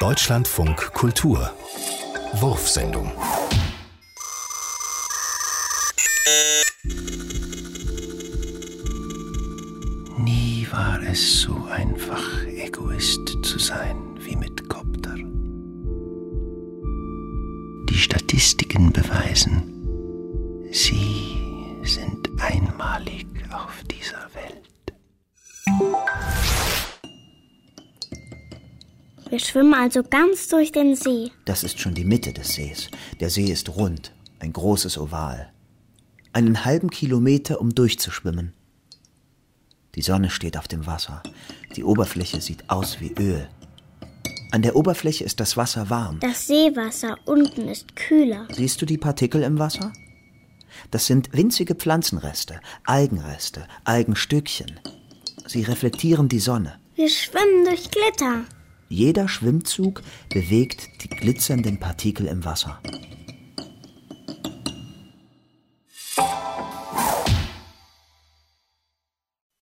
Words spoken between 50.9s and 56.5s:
Das sind winzige Pflanzenreste, Algenreste, Algenstückchen. Sie reflektieren die